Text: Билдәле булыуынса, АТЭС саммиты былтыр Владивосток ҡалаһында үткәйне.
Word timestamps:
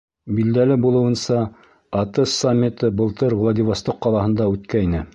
Билдәле 0.37 0.77
булыуынса, 0.85 1.37
АТЭС 2.01 2.33
саммиты 2.39 2.91
былтыр 3.03 3.39
Владивосток 3.45 4.05
ҡалаһында 4.09 4.51
үткәйне. 4.57 5.09